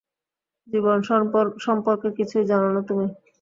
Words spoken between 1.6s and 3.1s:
সম্পর্কে কিছুই জানো না তুমি।